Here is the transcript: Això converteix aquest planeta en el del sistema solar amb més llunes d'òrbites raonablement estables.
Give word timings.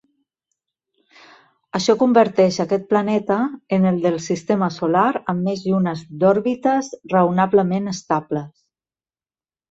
Això 1.79 1.93
converteix 2.03 2.55
aquest 2.63 2.87
planeta 2.93 3.37
en 3.77 3.85
el 3.89 3.99
del 4.05 4.17
sistema 4.27 4.69
solar 4.77 5.07
amb 5.33 5.45
més 5.49 5.61
llunes 5.73 6.01
d'òrbites 6.23 6.89
raonablement 7.13 7.93
estables. 7.93 8.49